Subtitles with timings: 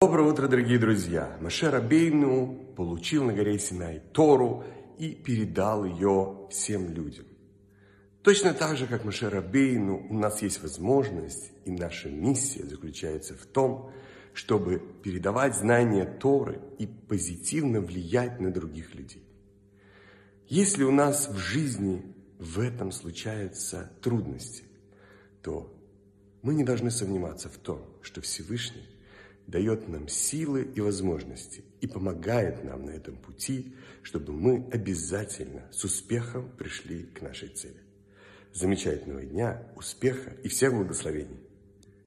[0.00, 1.36] Доброе утро, дорогие друзья!
[1.40, 4.62] Маше Рабейну получил на горе Синай Тору
[4.96, 7.26] и передал ее всем людям.
[8.22, 13.44] Точно так же, как Маше Рабейну, у нас есть возможность, и наша миссия заключается в
[13.44, 13.90] том,
[14.34, 19.24] чтобы передавать знания Торы и позитивно влиять на других людей.
[20.46, 22.04] Если у нас в жизни
[22.38, 24.62] в этом случаются трудности,
[25.42, 25.76] то
[26.42, 28.86] мы не должны сомневаться в том, что Всевышний
[29.48, 35.82] дает нам силы и возможности и помогает нам на этом пути, чтобы мы обязательно с
[35.84, 37.80] успехом пришли к нашей цели.
[38.52, 41.47] Замечательного дня, успеха и всех благословений!